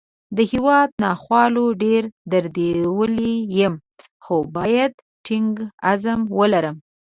[0.37, 3.75] د هیواد ناخوالو ډېر دردولی یم،
[4.23, 4.91] خو باید
[5.25, 5.51] ټینګ
[5.89, 6.73] عزم ولرو